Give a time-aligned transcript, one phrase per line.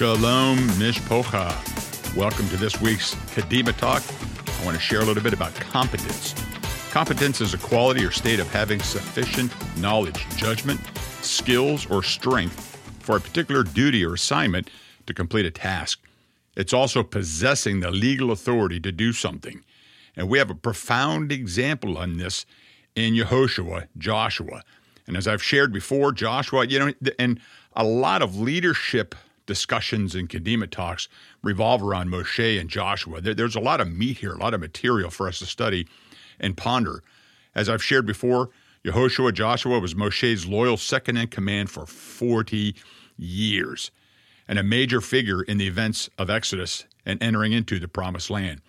[0.00, 2.16] Shalom Mishpocha.
[2.16, 4.02] Welcome to this week's Kadima Talk.
[4.58, 6.34] I want to share a little bit about competence.
[6.90, 10.80] Competence is a quality or state of having sufficient knowledge, judgment,
[11.20, 14.70] skills, or strength for a particular duty or assignment
[15.04, 16.00] to complete a task.
[16.56, 19.62] It's also possessing the legal authority to do something.
[20.16, 22.46] And we have a profound example on this
[22.96, 24.62] in Yehoshua, Joshua.
[25.06, 27.38] And as I've shared before, Joshua, you know, and
[27.74, 29.14] a lot of leadership
[29.50, 31.08] discussions and Kadima talks
[31.42, 33.20] revolve around Moshe and Joshua.
[33.20, 35.88] There, there's a lot of meat here, a lot of material for us to study
[36.38, 37.02] and ponder.
[37.52, 38.50] As I've shared before,
[38.84, 42.76] Yehoshua Joshua was Moshe's loyal second in command for 40
[43.18, 43.90] years
[44.46, 48.60] and a major figure in the events of Exodus and entering into the promised land.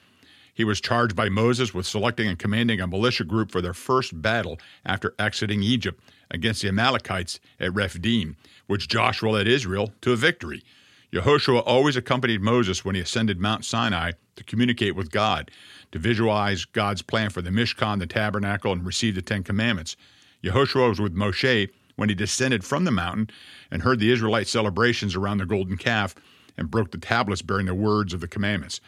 [0.51, 4.19] He was charged by Moses with selecting and commanding a militia group for their first
[4.19, 8.35] battle after exiting Egypt against the Amalekites at Rephidim,
[8.71, 10.63] which Joshua led Israel to a victory.
[11.11, 15.51] Yehoshua always accompanied Moses when he ascended Mount Sinai to communicate with God,
[15.91, 19.97] to visualize God's plan for the Mishkan, the tabernacle, and receive the Ten Commandments.
[20.41, 23.29] Yehoshua was with Moshe when he descended from the mountain
[23.69, 26.15] and heard the Israelite celebrations around the golden calf
[26.57, 28.79] and broke the tablets bearing the words of the commandments.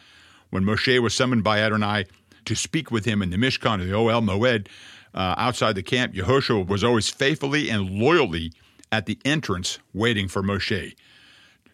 [0.48, 2.06] When Moshe was summoned by Adonai
[2.46, 4.68] to speak with him in the Mishkan of the Ohel Moed
[5.12, 8.50] uh, outside the camp, Yehoshua was always faithfully and loyally
[8.94, 10.94] at the entrance waiting for Moshe.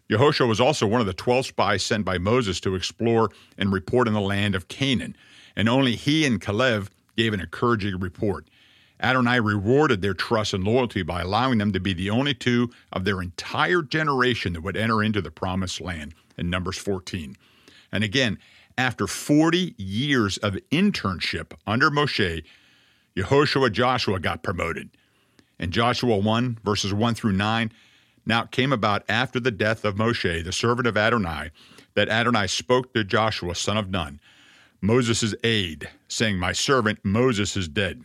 [0.09, 4.09] Yehoshua was also one of the 12 spies sent by Moses to explore and report
[4.09, 5.15] in the land of Canaan,
[5.55, 8.49] and only he and Caleb gave an encouraging report.
[9.03, 13.05] Adonai rewarded their trust and loyalty by allowing them to be the only two of
[13.05, 17.37] their entire generation that would enter into the promised land in Numbers 14.
[17.93, 18.39] And again,
[18.79, 22.43] after 40 years of internship under Moshe,
[23.15, 24.89] Yehoshua Joshua got promoted.
[25.61, 27.71] In Joshua 1, verses 1 through 9,
[28.25, 31.51] now it came about after the death of Moshe, the servant of Adonai,
[31.93, 34.21] that Adonai spoke to Joshua, son of Nun,
[34.81, 38.05] Moses' aide, saying, My servant Moses is dead.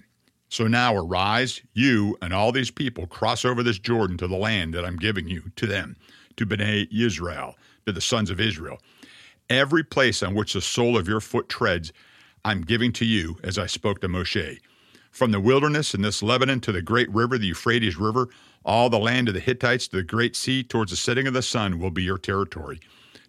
[0.50, 4.74] So now arise, you and all these people, cross over this Jordan to the land
[4.74, 5.96] that I'm giving you to them,
[6.36, 8.80] to Bnei Israel, to the sons of Israel.
[9.50, 11.94] Every place on which the sole of your foot treads,
[12.44, 14.60] I'm giving to you, as I spoke to Moshe.
[15.16, 18.28] From the wilderness in this Lebanon to the great river, the Euphrates River,
[18.66, 21.42] all the land of the Hittites to the great sea towards the setting of the
[21.42, 22.82] sun will be your territory.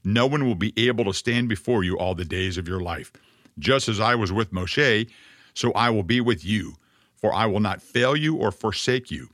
[0.03, 3.13] No one will be able to stand before you all the days of your life.
[3.61, 5.09] Just as I was with Moshe,
[5.55, 6.75] so I will be with you,
[7.15, 9.29] for I will not fail you or forsake you.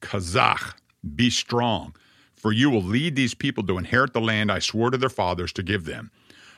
[0.00, 0.74] Chazak,
[1.14, 1.94] be strong,
[2.34, 5.52] for you will lead these people to inherit the land I swore to their fathers
[5.52, 6.10] to give them.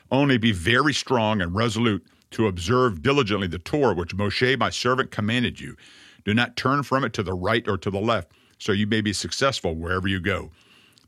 [0.09, 2.03] Only be very strong and resolute
[2.35, 5.75] to observe diligently the Torah which Moshe my servant commanded you.
[6.23, 9.01] Do not turn from it to the right or to the left so you may
[9.01, 10.51] be successful wherever you go.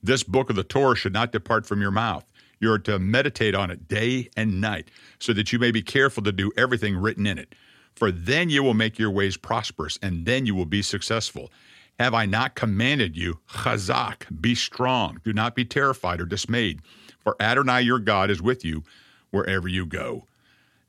[0.02, 2.26] This book of the Torah should not depart from your mouth.
[2.60, 4.90] You are to meditate on it day and night,
[5.20, 7.54] so that you may be careful to do everything written in it.
[7.96, 11.52] For then you will make your ways prosperous, and then you will be successful.
[12.00, 16.82] Have I not commanded you, Chazak, be strong, do not be terrified or dismayed,
[17.20, 18.84] for Adonai your God is with you
[19.32, 20.26] wherever you go.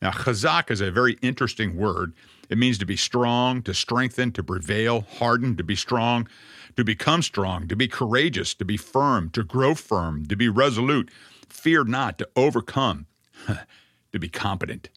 [0.01, 2.13] Now, Chazak is a very interesting word.
[2.49, 6.29] It means to be strong, to strengthen, to prevail, harden, to be strong,
[6.77, 11.11] to become strong, to be courageous, to be firm, to grow firm, to be resolute,
[11.49, 13.07] fear not, to overcome,
[14.13, 14.89] to be competent.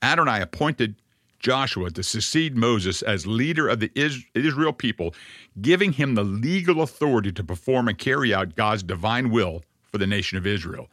[0.00, 0.96] Adonai appointed
[1.38, 5.14] Joshua to succeed Moses as leader of the Israel people,
[5.60, 10.06] giving him the legal authority to perform and carry out God's divine will for the
[10.06, 10.88] nation of Israel.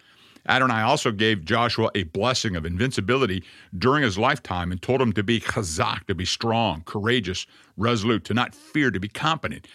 [0.48, 3.44] Adonai also gave Joshua a blessing of invincibility
[3.78, 7.46] during his lifetime and told him to be chazak, to be strong, courageous,
[7.78, 9.68] resolute, to not fear, to be competent.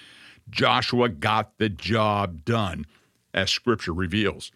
[0.50, 2.86] Joshua got the job done,
[3.32, 4.52] as scripture reveals.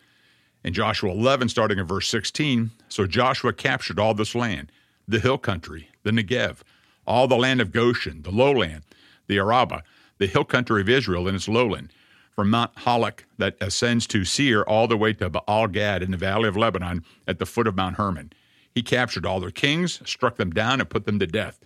[0.65, 4.73] In Joshua 11, starting in verse 16, so Joshua captured all this land
[5.07, 6.59] the hill country, the Negev,
[7.07, 8.83] all the land of Goshen, the lowland,
[9.27, 9.81] the Arabah,
[10.19, 11.91] the hill country of Israel and its lowland
[12.39, 16.17] from Mount Halak that ascends to Seir all the way to Baal Gad in the
[16.17, 18.33] valley of Lebanon at the foot of Mount Hermon.
[18.73, 21.59] He captured all their kings, struck them down, and put them to death.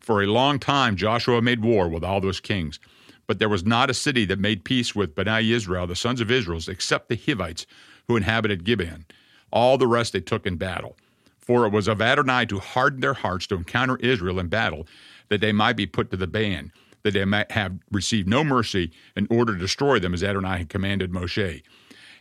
[0.00, 2.78] For a long time, Joshua made war with all those kings.
[3.26, 6.30] But there was not a city that made peace with Benai Israel, the sons of
[6.30, 7.64] Israel, except the Hivites
[8.06, 9.06] who inhabited Gibeon.
[9.50, 10.98] All the rest they took in battle.
[11.38, 14.86] For it was of Adonai to harden their hearts to encounter Israel in battle,
[15.30, 16.70] that they might be put to the ban
[17.10, 20.68] that they might have received no mercy in order to destroy them as Adonai had
[20.68, 21.62] commanded Moshe.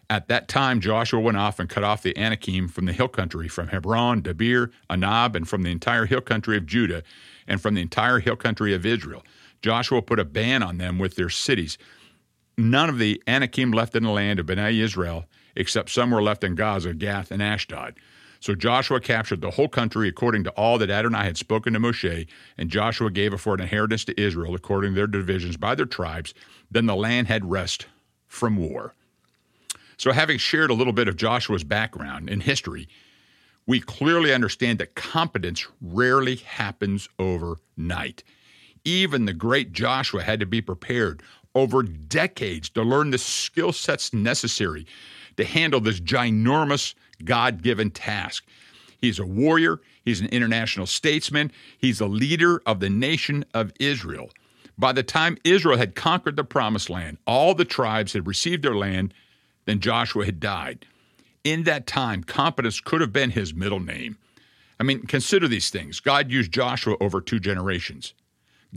[0.09, 3.49] At that time, Joshua went off and cut off the Anakim from the hill country,
[3.49, 7.03] from Hebron, Debir, Anab, and from the entire hill country of Judah,
[7.45, 9.23] and from the entire hill country of Israel.
[9.61, 11.77] Joshua put a ban on them with their cities.
[12.57, 15.25] None of the Anakim left in the land of Bnei Israel
[15.57, 17.95] except some were left in Gaza, Gath, and Ashdod.
[18.39, 22.27] So Joshua captured the whole country according to all that Adonai had spoken to Moshe,
[22.57, 25.85] and Joshua gave it for an inheritance to Israel according to their divisions by their
[25.85, 26.33] tribes.
[26.69, 27.87] Then the land had rest
[28.27, 28.93] from war.
[29.97, 32.87] So, having shared a little bit of Joshua's background and history,
[33.65, 38.23] we clearly understand that competence rarely happens overnight.
[38.85, 41.21] Even the great Joshua had to be prepared
[41.55, 44.85] over decades to learn the skill sets necessary
[45.35, 46.93] to handle this ginormous
[47.23, 48.45] God given task.
[48.99, 54.29] He's a warrior, he's an international statesman, he's a leader of the nation of Israel.
[54.77, 58.75] By the time Israel had conquered the promised land, all the tribes had received their
[58.75, 59.13] land,
[59.65, 60.85] then Joshua had died.
[61.43, 64.17] In that time, competence could have been his middle name.
[64.79, 65.99] I mean, consider these things.
[65.99, 68.13] God used Joshua over two generations.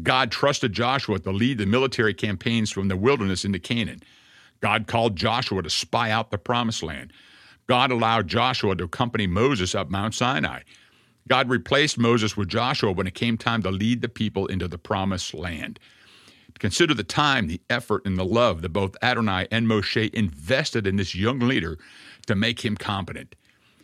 [0.02, 4.00] God trusted Joshua to lead the military campaigns from the wilderness into Canaan.
[4.60, 7.12] God called Joshua to spy out the promised land.
[7.70, 10.62] God allowed Joshua to accompany Moses up Mount Sinai.
[11.28, 14.76] God replaced Moses with Joshua when it came time to lead the people into the
[14.76, 15.78] promised land.
[16.58, 20.96] Consider the time, the effort, and the love that both Adonai and Moshe invested in
[20.96, 21.78] this young leader
[22.26, 23.36] to make him competent.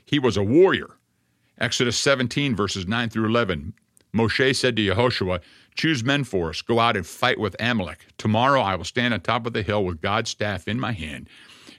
[0.04, 0.96] He was a warrior.
[1.60, 3.72] Exodus 17, verses 9 through 11.
[4.12, 5.40] Moshe said to Yehoshua,
[5.76, 8.04] Choose men for us, go out and fight with Amalek.
[8.18, 11.28] Tomorrow I will stand on top of the hill with God's staff in my hand.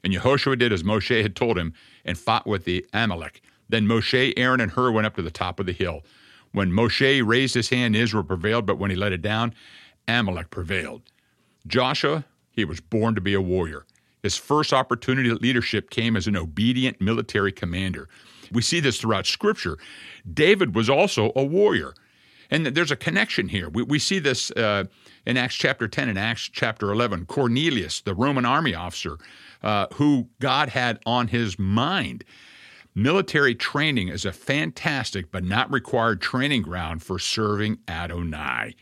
[0.07, 1.73] And Yehoshua did as Moshe had told him
[2.05, 3.41] and fought with the Amalek.
[3.67, 6.01] Then Moshe, Aaron, and Hur went up to the top of the hill.
[6.53, 9.53] When Moshe raised his hand, Israel prevailed, but when he let it down,
[10.07, 11.01] Amalek prevailed.
[11.67, 13.85] Joshua, he was born to be a warrior.
[14.23, 18.07] His first opportunity at leadership came as an obedient military commander.
[18.49, 19.77] We see this throughout Scripture.
[20.33, 21.93] David was also a warrior.
[22.49, 23.67] And there's a connection here.
[23.67, 24.85] We, we see this uh,
[25.25, 27.25] in Acts chapter 10 and Acts chapter 11.
[27.25, 29.17] Cornelius, the Roman army officer,
[29.63, 32.23] uh, who God had on his mind.
[32.95, 38.75] Military training is a fantastic but not required training ground for serving Adonai.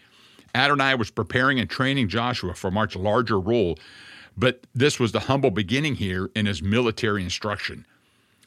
[0.53, 3.77] Adonai was preparing and training Joshua for a much larger role,
[4.37, 7.85] but this was the humble beginning here in his military instruction.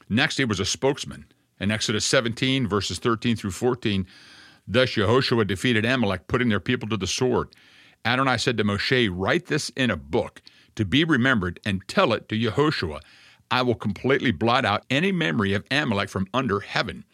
[0.09, 1.27] Next, he was a spokesman.
[1.61, 4.07] In Exodus 17, verses 13 through 14,
[4.67, 7.49] Thus Yehoshua defeated Amalek, putting their people to the sword.
[8.05, 10.41] Adonai said to Moshe, Write this in a book
[10.79, 13.01] to be remembered and tell it to Yehoshua.
[13.51, 17.05] I will completely blot out any memory of Amalek from under heaven.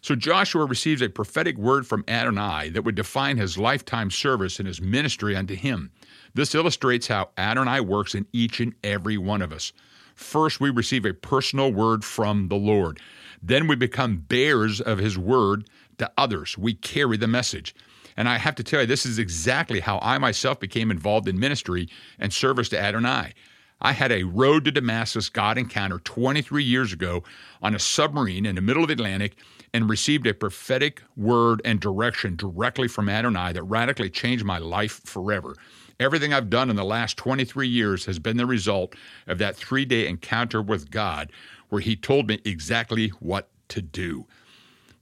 [0.00, 4.66] So Joshua receives a prophetic word from Adonai that would define his lifetime service and
[4.66, 5.90] his ministry unto him.
[6.32, 9.74] This illustrates how Adonai works in each and every one of us.
[10.14, 12.98] First, we receive a personal word from the Lord.
[13.42, 16.56] Then we become bearers of his word to others.
[16.56, 17.74] We carry the message.
[18.16, 21.38] And I have to tell you, this is exactly how I myself became involved in
[21.38, 23.34] ministry and service to Adonai.
[23.80, 27.22] I had a road to Damascus God encounter 23 years ago
[27.60, 29.36] on a submarine in the middle of the Atlantic
[29.74, 35.02] and received a prophetic word and direction directly from Adonai that radically changed my life
[35.04, 35.54] forever.
[36.00, 38.94] Everything I've done in the last 23 years has been the result
[39.26, 41.30] of that three day encounter with God
[41.68, 44.26] where He told me exactly what to do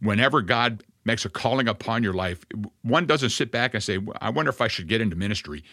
[0.00, 2.44] whenever God makes a calling upon your life,
[2.82, 5.64] one doesn't sit back and say, I wonder if I should get into ministry.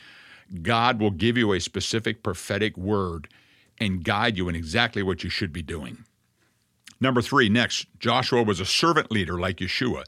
[0.61, 3.29] God will give you a specific prophetic word
[3.79, 6.03] and guide you in exactly what you should be doing.
[6.99, 10.03] Number three, next, Joshua was a servant leader like Yeshua.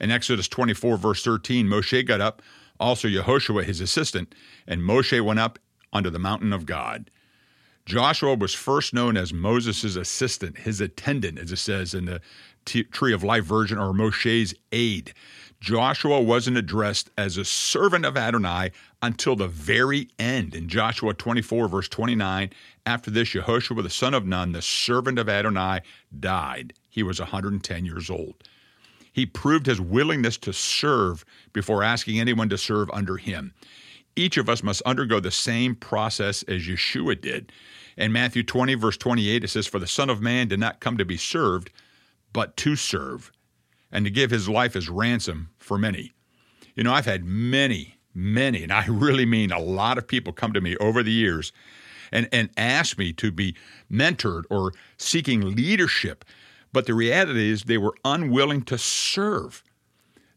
[0.00, 2.40] In Exodus 24, verse 13, Moshe got up,
[2.80, 4.34] also Yehoshua his assistant,
[4.66, 5.58] and Moshe went up
[5.92, 7.10] onto the mountain of God.
[7.84, 12.20] Joshua was first known as Moses' assistant, his attendant, as it says in the
[12.64, 15.12] T- Tree of Life version, or Moshe's aide.
[15.60, 20.56] Joshua wasn't addressed as a servant of Adonai until the very end.
[20.56, 22.50] In Joshua 24, verse 29,
[22.84, 25.82] after this, Yehoshua, the son of Nun, the servant of Adonai,
[26.18, 26.72] died.
[26.90, 28.34] He was 110 years old.
[29.12, 33.54] He proved his willingness to serve before asking anyone to serve under him.
[34.16, 37.52] Each of us must undergo the same process as Yeshua did.
[37.96, 40.96] In Matthew 20, verse 28, it says, For the Son of Man did not come
[40.98, 41.70] to be served,
[42.32, 43.32] but to serve,
[43.90, 46.12] and to give his life as ransom for many.
[46.74, 50.52] You know, I've had many, many, and I really mean a lot of people come
[50.52, 51.52] to me over the years
[52.10, 53.56] and, and ask me to be
[53.90, 56.24] mentored or seeking leadership.
[56.72, 59.62] But the reality is they were unwilling to serve.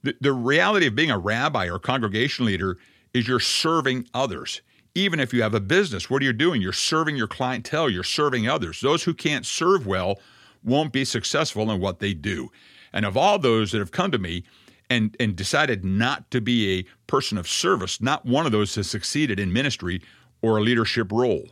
[0.03, 2.77] The, the reality of being a rabbi or congregation leader
[3.13, 4.61] is you're serving others.
[4.93, 6.61] Even if you have a business, what are you doing?
[6.61, 8.79] You're serving your clientele, you're serving others.
[8.79, 10.19] Those who can't serve well
[10.65, 12.51] won't be successful in what they do.
[12.91, 14.43] And of all those that have come to me
[14.89, 18.89] and, and decided not to be a person of service, not one of those has
[18.89, 20.01] succeeded in ministry
[20.41, 21.47] or a leadership role.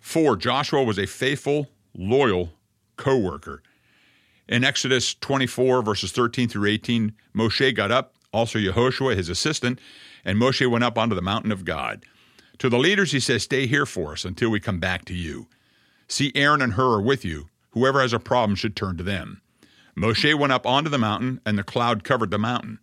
[0.00, 2.52] Four, Joshua was a faithful loyal
[2.96, 3.62] co worker.
[4.48, 9.80] In Exodus 24, verses 13 through 18, Moshe got up, also Yehoshua, his assistant,
[10.24, 12.04] and Moshe went up onto the mountain of God.
[12.58, 15.48] To the leaders, he says, Stay here for us until we come back to you.
[16.08, 17.48] See, Aaron and Hur are with you.
[17.76, 19.42] Whoever has a problem should turn to them.
[19.94, 22.78] Moshe went up onto the mountain, and the cloud covered the mountain.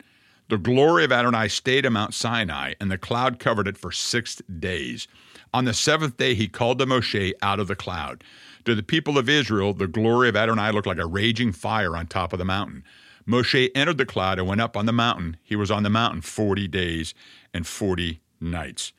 [0.49, 4.35] The glory of Adonai stayed at Mount Sinai, and the cloud covered it for six
[4.59, 5.07] days.
[5.51, 8.23] On the seventh day, he called to Moshe out of the cloud.
[8.65, 12.05] To the people of Israel, the glory of Adonai looked like a raging fire on
[12.05, 12.83] top of the mountain.
[13.27, 15.37] Moshe entered the cloud and went up on the mountain.
[15.41, 17.15] He was on the mountain 40 days
[17.51, 18.93] and 40 nights.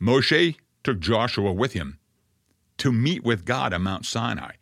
[0.00, 1.98] Moshe took Joshua with him
[2.76, 4.52] to meet with God on Mount Sinai.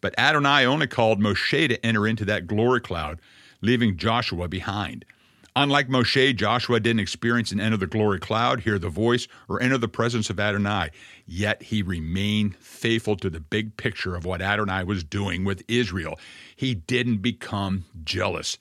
[0.00, 3.20] But Adonai only called Moshe to enter into that glory cloud,
[3.60, 5.04] leaving Joshua behind.
[5.56, 9.76] Unlike Moshe, Joshua didn't experience and enter the glory cloud, hear the voice, or enter
[9.76, 10.90] the presence of Adonai.
[11.26, 16.16] Yet he remained faithful to the big picture of what Adonai was doing with Israel.
[16.54, 18.56] He didn't become jealous.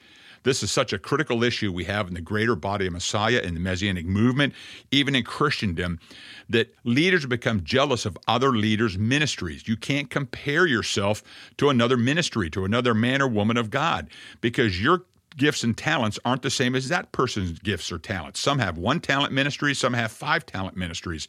[0.48, 3.54] This is such a critical issue we have in the greater body of Messiah in
[3.54, 4.54] the Messianic movement,
[4.92, 6.00] even in Christendom,
[6.48, 9.68] that leaders become jealous of other leaders' ministries.
[9.68, 11.22] You can't compare yourself
[11.58, 15.04] to another ministry, to another man or woman of God, because your
[15.36, 18.40] gifts and talents aren't the same as that person's gifts or talents.
[18.40, 21.28] Some have one talent ministry, some have five talent ministries.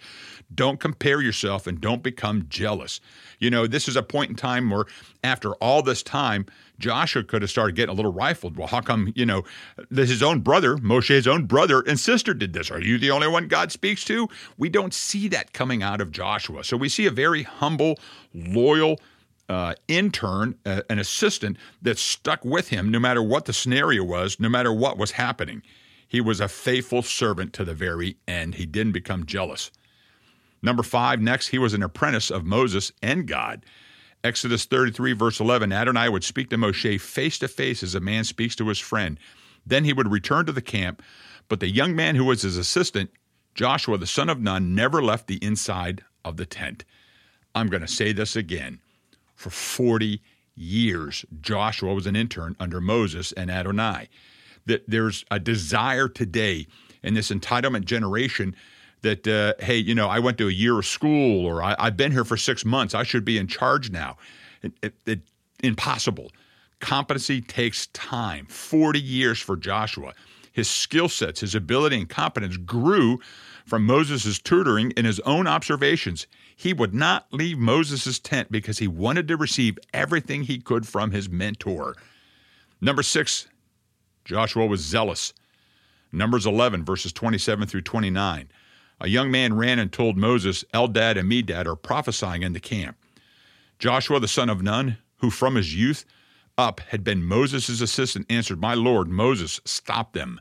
[0.54, 3.00] Don't compare yourself and don't become jealous.
[3.38, 4.86] You know, this is a point in time where
[5.22, 6.46] after all this time,
[6.78, 8.56] Joshua could have started getting a little rifled.
[8.56, 9.42] Well, how come, you know,
[9.90, 12.70] his own brother, Moshe's own brother and sister did this?
[12.70, 14.28] Are you the only one God speaks to?
[14.56, 16.64] We don't see that coming out of Joshua.
[16.64, 17.98] So we see a very humble,
[18.32, 19.00] loyal,
[19.48, 24.38] uh, intern, uh, an assistant that stuck with him no matter what the scenario was,
[24.38, 25.62] no matter what was happening.
[26.06, 28.56] He was a faithful servant to the very end.
[28.56, 29.70] He didn't become jealous.
[30.62, 33.64] Number five, next, he was an apprentice of Moses and God.
[34.24, 38.24] Exodus 33, verse 11 Adonai would speak to Moshe face to face as a man
[38.24, 39.18] speaks to his friend.
[39.64, 41.02] Then he would return to the camp,
[41.48, 43.10] but the young man who was his assistant,
[43.54, 46.84] Joshua the son of Nun, never left the inside of the tent.
[47.54, 48.80] I'm going to say this again.
[49.38, 50.20] For 40
[50.56, 54.08] years, Joshua was an intern under Moses and Adonai.
[54.66, 56.66] That there's a desire today
[57.04, 58.56] in this entitlement generation
[59.02, 61.96] that, uh, hey, you know, I went to a year of school or I, have
[61.96, 62.96] been here for six months.
[62.96, 64.16] I should be in charge now.
[64.60, 65.20] It, it, it,
[65.62, 66.32] impossible.
[66.80, 68.46] Competency takes time.
[68.46, 70.14] 40 years for Joshua.
[70.50, 73.20] His skill sets, his ability and competence grew
[73.66, 76.26] from Moses' tutoring and his own observations.
[76.60, 81.12] He would not leave Moses' tent because he wanted to receive everything he could from
[81.12, 81.94] his mentor.
[82.80, 83.46] Number six,
[84.24, 85.32] Joshua was zealous.
[86.10, 88.48] Numbers 11, verses 27 through 29.
[89.00, 92.96] A young man ran and told Moses, Eldad and Medad are prophesying in the camp.
[93.78, 96.04] Joshua the son of Nun, who from his youth
[96.58, 100.40] up had been Moses' assistant, answered, My Lord, Moses, stop them.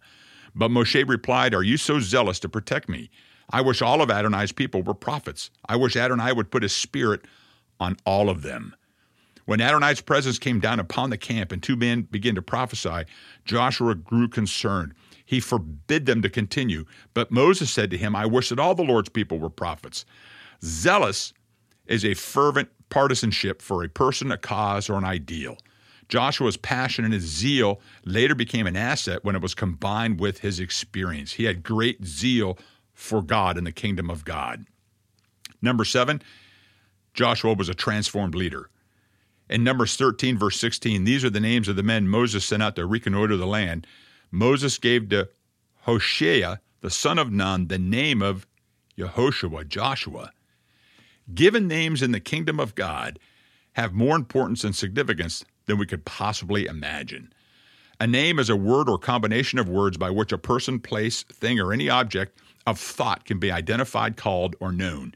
[0.55, 3.12] But Moshe replied, Are you so zealous to protect me?
[3.50, 5.50] I wish all of Adonai's people were prophets.
[5.68, 7.22] I wish Adonai would put his spirit
[7.80, 8.75] on all of them.
[9.46, 13.06] When Adonai's presence came down upon the camp and two men began to prophesy,
[13.46, 14.94] Joshua grew concerned.
[15.24, 16.84] He forbid them to continue.
[17.13, 20.04] But Moses said to him, I wish that all the Lord's people were prophets.
[20.62, 21.32] Zealous
[21.86, 25.58] is a fervent partisanship for a person, a cause, or an ideal.
[26.10, 30.60] Joshua's passion and his zeal later became an asset when it was combined with his
[30.60, 31.34] experience.
[31.34, 32.58] He had great zeal
[32.98, 34.66] for God and the kingdom of God.
[35.62, 36.20] Number seven,
[37.13, 38.72] Joshua was a transformed leader.
[39.50, 42.75] In Numbers 13, verse 16, these are the names of the men Moses sent out
[42.75, 43.86] to reconnoiter the land.
[44.32, 45.30] Moses gave to
[45.84, 48.48] Hoshea, the son of Nun, the name of
[48.98, 50.32] Yehoshua, Joshua.
[51.34, 53.20] Given names in the kingdom of God
[53.74, 57.32] have more importance and significance than we could possibly imagine.
[58.00, 61.60] A name is a word or combination of words by which a person, place, thing,
[61.60, 65.15] or any object of thought can be identified, called, or known.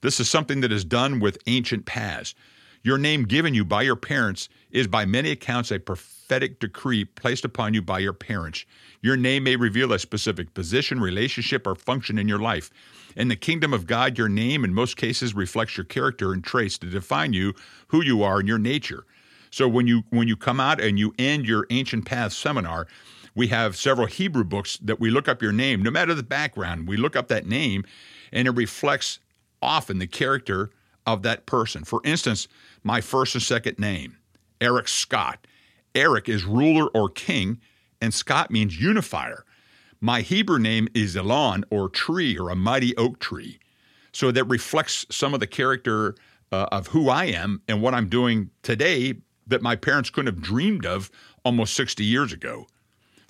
[0.00, 2.34] This is something that is done with ancient paths.
[2.82, 7.44] Your name given you by your parents is by many accounts a prophetic decree placed
[7.44, 8.64] upon you by your parents.
[9.00, 12.70] Your name may reveal a specific position, relationship, or function in your life.
[13.16, 16.78] In the kingdom of God, your name in most cases reflects your character and traits
[16.78, 17.54] to define you,
[17.88, 19.04] who you are, and your nature.
[19.50, 22.86] So when you when you come out and you end your ancient path seminar,
[23.34, 26.88] we have several Hebrew books that we look up your name, no matter the background,
[26.88, 27.84] we look up that name
[28.32, 29.18] and it reflects
[29.60, 30.70] often the character
[31.06, 31.84] of that person.
[31.84, 32.48] For instance,
[32.82, 34.16] my first and second name,
[34.60, 35.46] Eric Scott.
[35.94, 37.60] Eric is ruler or king,
[38.00, 39.44] and Scott means unifier.
[40.00, 43.58] My Hebrew name is Elon or tree or a mighty oak tree.
[44.12, 46.14] So that reflects some of the character
[46.52, 49.14] uh, of who I am and what I'm doing today
[49.46, 51.10] that my parents couldn't have dreamed of
[51.44, 52.66] almost 60 years ago.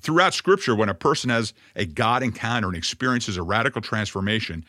[0.04, 4.62] Throughout Scripture, when a person has a God encounter and experiences a radical transformation,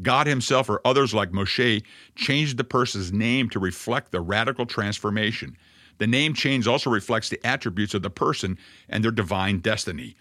[0.00, 1.82] God Himself or others like Moshe
[2.14, 5.56] changed the person's name to reflect the radical transformation.
[5.98, 10.14] The name change also reflects the attributes of the person and their divine destiny.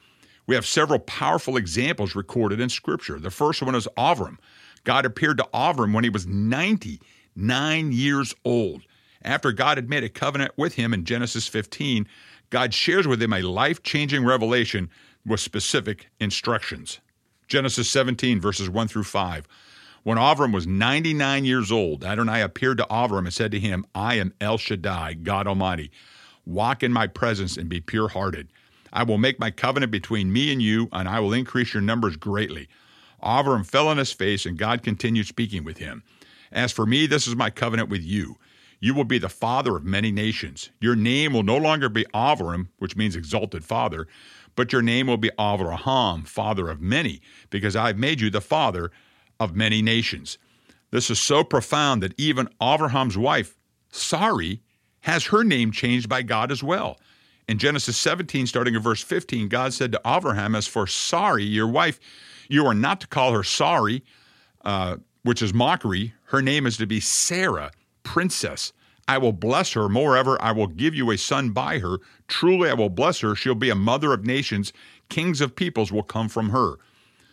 [0.47, 3.19] We have several powerful examples recorded in Scripture.
[3.19, 4.37] The first one is Avram.
[4.83, 8.81] God appeared to Avram when he was 99 years old.
[9.21, 12.07] After God had made a covenant with him in Genesis 15,
[12.55, 14.89] God shares with him a life changing revelation
[15.25, 17.01] with specific instructions.
[17.49, 19.45] Genesis 17, verses 1 through 5.
[20.03, 24.15] When Avram was 99 years old, Adonai appeared to Avram and said to him, I
[24.15, 25.91] am El Shaddai, God Almighty.
[26.45, 28.47] Walk in my presence and be pure hearted.
[28.93, 32.15] I will make my covenant between me and you, and I will increase your numbers
[32.15, 32.69] greatly.
[33.21, 36.03] Avram fell on his face, and God continued speaking with him.
[36.53, 38.37] As for me, this is my covenant with you.
[38.85, 40.69] You will be the father of many nations.
[40.79, 44.05] Your name will no longer be Avram, which means exalted father,
[44.55, 48.41] but your name will be Avraham, father of many, because I have made you the
[48.41, 48.91] father
[49.39, 50.37] of many nations.
[50.91, 53.57] This is so profound that even Avraham's wife,
[53.89, 54.61] Sarai,
[54.99, 56.99] has her name changed by God as well.
[57.47, 61.67] In Genesis 17, starting at verse 15, God said to Abraham, As for Sarai, your
[61.67, 61.99] wife,
[62.49, 64.03] you are not to call her Sarai,
[64.63, 66.13] uh, which is mockery.
[66.25, 67.71] Her name is to be Sarah,
[68.05, 68.71] princess.
[69.07, 69.89] I will bless her.
[69.89, 71.97] Moreover, I will give you a son by her.
[72.27, 73.35] Truly, I will bless her.
[73.35, 74.71] She'll be a mother of nations.
[75.09, 76.75] Kings of peoples will come from her.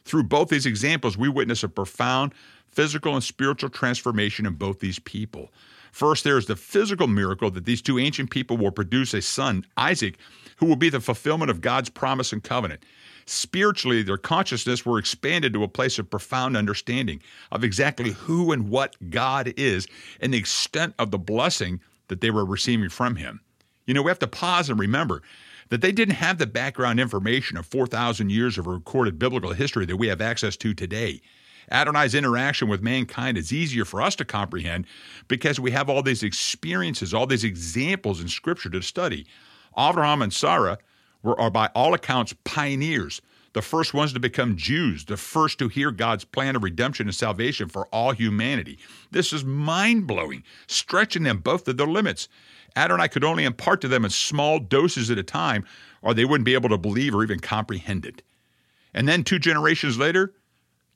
[0.04, 2.34] Through both these examples, we witness a profound
[2.68, 5.52] physical and spiritual transformation in both these people.
[5.92, 9.64] First, there is the physical miracle that these two ancient people will produce a son,
[9.76, 10.16] Isaac,
[10.56, 12.82] who will be the fulfillment of God's promise and covenant.
[13.26, 18.68] Spiritually, their consciousness were expanded to a place of profound understanding of exactly who and
[18.68, 19.86] what God is
[20.20, 23.40] and the extent of the blessing that they were receiving from Him.
[23.86, 25.22] You know, we have to pause and remember
[25.70, 29.96] that they didn't have the background information of 4,000 years of recorded biblical history that
[29.96, 31.20] we have access to today.
[31.70, 34.86] Adonai's interaction with mankind is easier for us to comprehend
[35.28, 39.26] because we have all these experiences, all these examples in Scripture to study.
[39.78, 40.78] Abraham and Sarah
[41.22, 43.20] were, are, by all accounts, pioneers,
[43.52, 47.14] the first ones to become Jews, the first to hear God's plan of redemption and
[47.14, 48.78] salvation for all humanity.
[49.10, 52.28] This is mind blowing, stretching them both to their limits.
[52.76, 55.66] Adonai could only impart to them in small doses at a time,
[56.00, 58.22] or they wouldn't be able to believe or even comprehend it.
[58.94, 60.32] And then two generations later,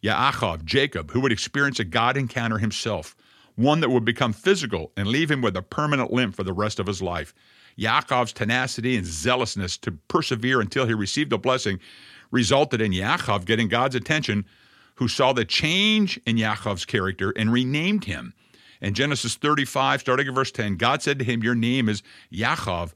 [0.02, 3.16] Yaakov, Jacob, who would experience a God encounter himself,
[3.54, 6.78] one that would become physical and leave him with a permanent limp for the rest
[6.78, 7.34] of his life.
[7.78, 11.78] Yaakov's tenacity and zealousness to persevere until he received a blessing
[12.30, 14.44] resulted in Yaakov getting God's attention,
[14.96, 18.32] who saw the change in Yaakov's character and renamed him.
[18.80, 22.92] In Genesis 35, starting at verse 10, God said to him, Your name is Yaakov,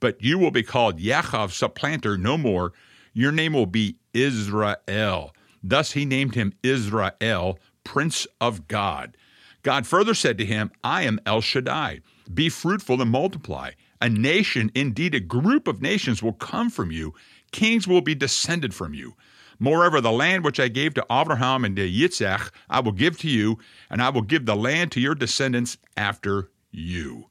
[0.00, 2.72] but you will be called Yaakov, supplanter, no more.
[3.12, 9.16] Your name will be Israel Thus he named him Israel, Prince of God.
[9.62, 12.00] God further said to him, I am El Shaddai.
[12.32, 13.70] Be fruitful and multiply.
[14.02, 17.14] A nation, indeed a group of nations, will come from you.
[17.52, 19.14] Kings will be descended from you.
[19.60, 23.28] Moreover, the land which I gave to Abraham and to Yitzhak, I will give to
[23.28, 27.28] you, and I will give the land to your descendants after you.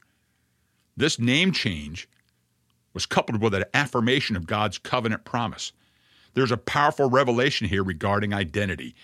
[0.96, 2.08] This name change
[2.94, 5.72] was coupled with an affirmation of God's covenant promise.
[6.32, 8.94] There's a powerful revelation here regarding identity.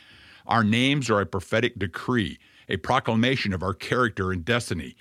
[0.46, 2.38] Our names are a prophetic decree,
[2.70, 4.96] a proclamation of our character and destiny.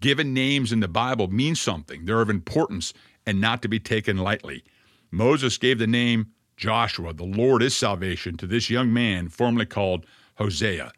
[0.00, 2.92] Given names in the Bible mean something, they're of importance
[3.26, 4.64] and not to be taken lightly.
[5.10, 10.06] Moses gave the name Joshua, the Lord is salvation, to this young man formerly called
[10.36, 10.92] Hosea.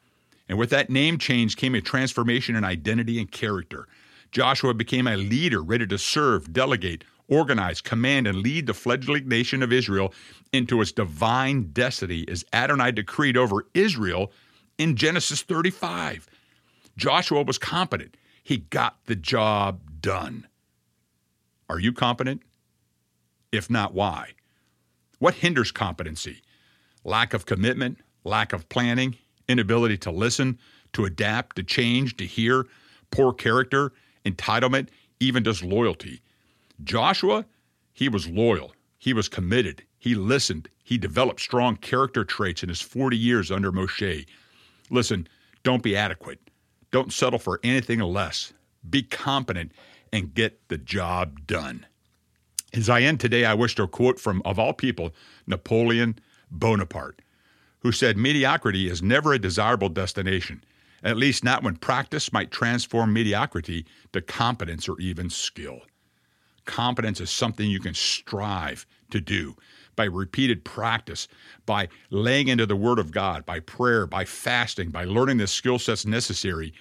[0.49, 3.87] And with that name change came a transformation in identity and character.
[4.33, 9.63] Joshua became a leader ready to serve, delegate, organize, command, and lead the fledgling nation
[9.63, 10.13] of Israel
[10.53, 14.33] into its divine destiny as Adonai decreed over Israel
[14.79, 16.29] in Genesis 35.
[16.97, 18.17] Joshua was competent.
[18.43, 20.47] He got the job done.
[21.69, 22.43] Are you competent?
[23.53, 24.33] If not, why?
[25.19, 26.43] What hinders competency?
[27.05, 29.17] Lack of commitment, lack of planning,
[29.49, 30.59] inability to listen,
[30.93, 32.67] to adapt, to change, to hear,
[33.11, 33.93] poor character,
[34.25, 34.89] entitlement,
[35.21, 36.21] even disloyalty.
[36.83, 37.45] Joshua,
[37.93, 42.81] he was loyal, he was committed, he listened, he developed strong character traits in his
[42.81, 44.27] 40 years under Moshe.
[44.91, 45.29] Listen,
[45.63, 46.41] don't be adequate.
[46.93, 48.53] Don't settle for anything less.
[48.89, 49.73] Be competent
[50.13, 51.87] and get the job done.
[52.75, 55.15] As I end today, I wish to quote from, of all people,
[55.47, 56.19] Napoleon
[56.51, 57.21] Bonaparte,
[57.81, 60.63] who said, Mediocrity is never a desirable destination.
[61.03, 65.81] at least not when practice might transform mediocrity to competence or even skill.
[66.65, 69.57] Competence is something you can strive to do
[69.97, 71.29] by repeated practice,
[71.67, 75.79] by laying into the Word of God, by prayer, by fasting, by learning the skill
[75.79, 76.73] sets necessary.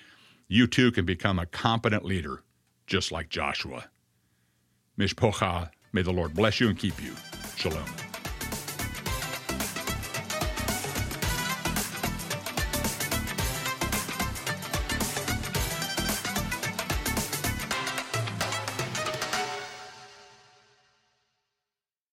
[0.47, 2.43] You too can become a competent leader,
[2.87, 3.85] just like Joshua.
[4.97, 7.15] Mishpocha, may the Lord bless you and keep you.
[7.55, 8.10] Shalom.